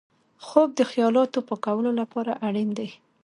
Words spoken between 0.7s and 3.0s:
د خیالاتو پاکولو لپاره اړین دی